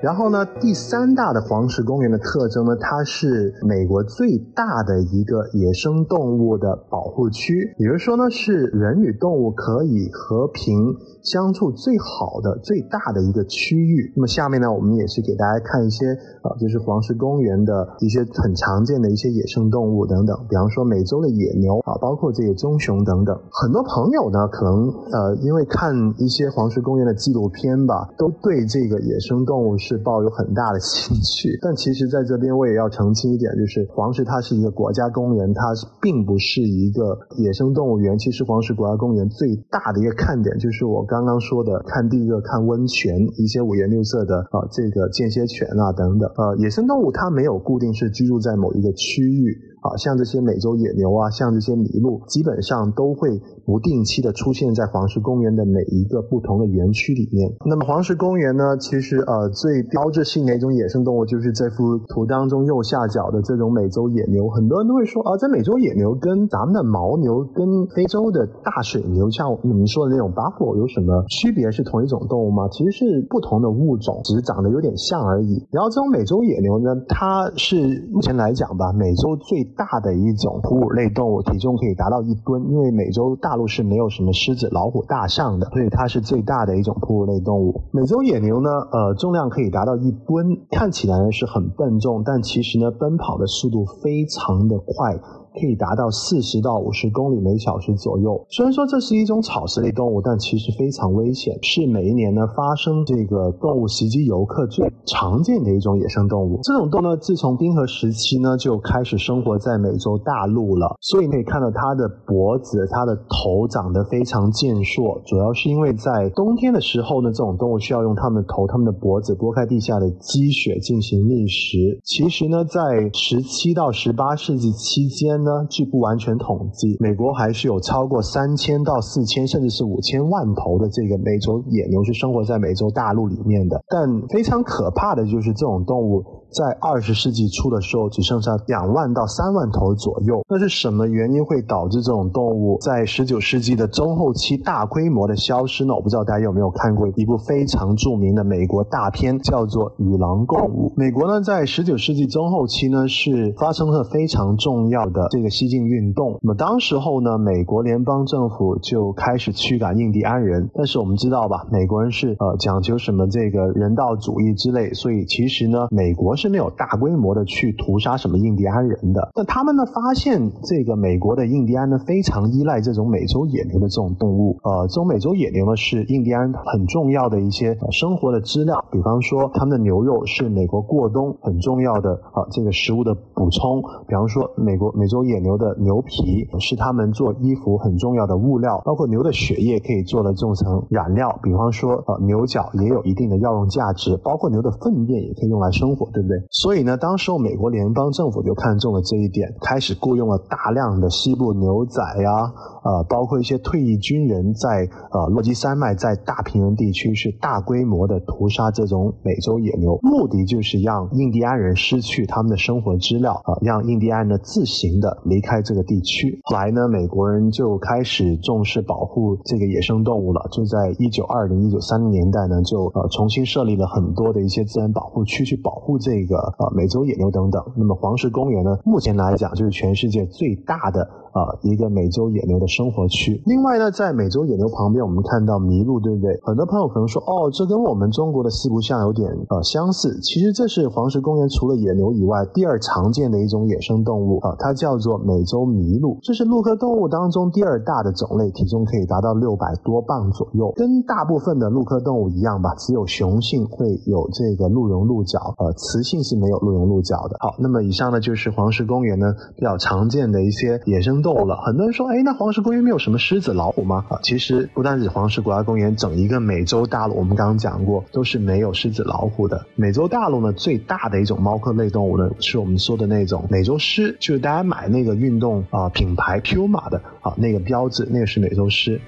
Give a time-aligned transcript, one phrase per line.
[0.00, 14.12] 然后呢，第三大的黄石公园的特征呢，它是美国最大的一个野生动物的保护区，也就是说呢，是人与动物可以和平相处最好的、最大的一个区域。
[14.14, 16.12] 那么下面呢，我们也是给大家看一些
[16.42, 23.36] 啊，就是黄石公园的一些很常见的一些野生动物等等，比方说美洲的野牛啊，包括这个棕熊等等。
[23.50, 31.58] 很多朋友呢，可能呃，因为看一些黄石公园的纪录片吧，都对这个野生动物是抱有很大的兴趣。
[31.62, 35.62] 但其实在这边我也要澄清一点，就是黄石它是一个国家公园，它
[36.02, 38.18] 并不是一个野生动物园。
[38.18, 46.28] 其实黄石国家公园最大的一个看点就是我刚刚说的，看地热、看温泉，一些五颜六色的啊，这个间歇泉啊等等。
[46.36, 49.56] 呃，野生动物它没有固定是居住在某一个区域。
[49.78, 57.54] 啊，像这些美洲野牛啊，像这些麋鹿，基本上都会不定期的出现在黄石公园的每一个不同的园区里面。
[57.64, 64.48] 那么黄石公园呢，其实呃最标志性的一种野生动物就是这幅图当中右下角的这种美洲野牛。
[64.48, 71.70] 很多人都会说啊，在美洲野牛跟咱们的牦牛、跟非洲的大水牛，像你们说的那种 buffalo 有什么区别？
[71.70, 72.66] 是同一种动物吗？
[72.72, 75.66] 其实是不同的物种，只是长得有点像而已。
[75.70, 82.64] 然后这种美洲野牛呢，它是目前来讲吧，美洲最大的一种哺乳类动物，体重可以达到一吨。
[82.70, 87.82] 因为美洲大陆是没有什么狮子、老虎、大象的，所以它是最大的一种哺乳类动物。
[87.92, 95.18] 美洲野牛呢，呃，重量可以达到一吨，看起来是很笨重，但其实呢，奔跑的速度非常的快。
[95.58, 98.46] 可以达到四十到五十公里每小时左右。
[98.48, 106.60] 虽然说这是一种草食类动物，但其实非常危险，是每一年呢发生这个动物袭击游客最常见的一种野生动物。
[106.62, 121.98] 这种动物呢，自从冰河时期呢就开始生活在美洲大陆了，所以你可以看到它的脖子、它的头长得非常健硕，主要是因为在冬天的时候呢，这种动物需要用它们的头、它们的脖子拨开地下的积雪进行觅食。
[122.04, 125.38] 其实呢，在十七到十八世纪期间。
[125.38, 133.82] 呢，据不完全统计，美国还是有超过三千到四千，甚至是五千万头的这个美洲野牛是生活在美洲大陆里面的。
[133.88, 136.22] 但非常可怕的就是这种动物。
[136.50, 140.40] 在二十世纪初的时候，只剩下两万到三万头左右。
[140.48, 145.94] 那是什么原因会导致这种动物在十九世纪的中后期大规模的消失呢？
[145.94, 150.88] 我不知道大家有没有看过一部非常著名的美国大片，叫做《与狼共舞》。
[150.96, 156.38] 美国呢，在十九世纪中后期呢，是发生了非常重要的这个西进运动。
[156.40, 160.70] 那么当时候呢，美国联邦政府就开始驱赶印第安人。
[160.72, 166.37] 但是我们知道吧，美国人是呃讲究什么这个人道主义之类，所以其实呢，美国。
[166.38, 169.28] 是没有大规模的去屠杀什么印第安人的。
[169.34, 174.56] 那他们呢发现这个美国的印第安呢非常依赖这种美洲野牛的这种动物。
[174.62, 178.82] 呃，这种美洲野牛呢是印第安很重要的一些生活的资料。
[178.90, 183.82] 比方说，他们的牛肉是美国过冬很重要的啊这个食物的补充。
[184.06, 188.80] 比方说，美国美洲野牛的牛皮是他们做衣服很重要的物料。
[188.84, 191.40] 包括牛的血液可以做的种成染料。
[191.42, 194.16] 比方说，呃，牛角也有一定的药用价值。
[194.22, 196.27] 包括牛的粪便也可以用来生火，对不对？
[196.28, 202.52] 对，所以呢，当时候美国联邦政府就看中了这一点，开始雇佣了大量的西部牛仔呀，
[202.84, 216.38] 呃，包括一些退役军人，在呃落基山脉在大平原地区是大规模的屠杀这种美洲野牛，目的就是让印第安人失去他们的生活资料啊，让印第安人呢自行的离开这个地区。
[216.44, 226.17] 后来呢，美国人就开始重视保护这个野生动物了，就在一九二零、一九三零年代呢，就呃重新设立了很多的一些自然保护区去保护这。
[226.18, 231.08] 这个呃美洲野牛等等，那么黄石公园呢，目前来讲就是全世界最大的。
[231.32, 233.42] 啊，一个美洲野牛的生活区。
[233.46, 236.38] 另外呢，在美洲野牛旁边，我们看到麋鹿，对不对？
[236.42, 240.18] 很多朋友可能说，哦，这跟我们中国的四不像有点呃相似。
[240.20, 246.18] 其实这是黄石公园除了野牛以外第二常见的一种野生动物啊，它叫做美洲麋鹿。
[246.22, 250.72] 这是鹿科动物当中第二大的种类，体重可以达到六百多磅左右。
[250.76, 257.36] 跟大部分的鹿科动物一样吧，只有雄性会有这个鹿茸鹿角，呃，雌性是没有鹿茸鹿角的。
[257.40, 261.38] 好，那么以上呢就是黄石公园呢比较常见的一些野生逗。
[261.38, 264.04] 了，很多人说，哎，那黄石公园没有什么狮子、老虎吗？
[264.08, 269.66] 啊，其实不单是黄石国家公园，整一个美洲大陆，我们刚刚讲过，都是没有狮子、老虎的。
[269.76, 279.00] 美洲大陆呢，最大的一种猫科类动物呢，是我们说的那种美洲狮，就是大家买那个运动啊品牌 Puma 的啊那个标志，那个是美洲狮。